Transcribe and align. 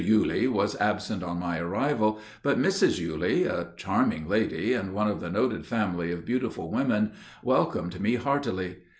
Yulee 0.03 0.47
was 0.47 0.75
absent 0.81 1.21
on 1.21 1.37
my 1.39 1.59
arrival, 1.59 2.19
but 2.41 2.57
Mrs. 2.57 2.97
Yulee, 2.99 3.43
a 3.43 3.67
charming 3.77 4.27
lady, 4.27 4.73
and 4.73 4.95
one 4.95 5.07
of 5.07 5.21
a 5.21 5.29
noted 5.29 5.63
family 5.63 6.11
of 6.11 6.25
beautiful 6.25 6.71
women, 6.71 7.11
welcomed 7.43 8.01
me 8.01 8.15
heartily. 8.15 8.77